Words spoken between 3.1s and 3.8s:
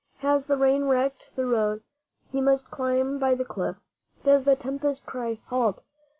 by the cliff.